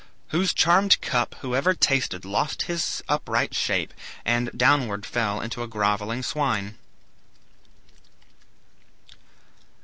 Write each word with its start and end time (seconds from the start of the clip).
whose 0.29 0.51
charmed 0.51 0.99
cup 0.99 1.35
Whoever 1.41 1.75
tasted 1.75 2.25
lost 2.25 2.63
his 2.63 3.03
upright 3.07 3.53
shape, 3.53 3.93
And 4.25 4.49
downward 4.57 5.05
fell 5.05 5.39
into 5.39 5.61
a 5.61 5.67
grovelling 5.67 6.23
swine)." 6.23 6.79